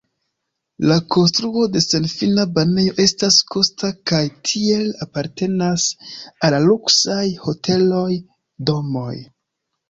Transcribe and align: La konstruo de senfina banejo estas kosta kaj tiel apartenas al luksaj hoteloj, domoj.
La 0.91 0.95
konstruo 1.15 1.65
de 1.73 1.81
senfina 1.85 2.45
banejo 2.55 2.95
estas 3.03 3.37
kosta 3.55 3.89
kaj 4.13 4.21
tiel 4.53 4.87
apartenas 5.07 5.85
al 6.51 6.59
luksaj 6.71 7.21
hoteloj, 7.45 8.09
domoj. 8.73 9.15